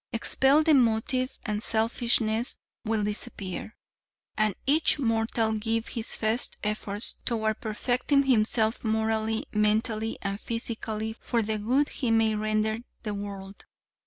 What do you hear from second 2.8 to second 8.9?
will disappear, and each mortal give his best efforts toward perfecting himself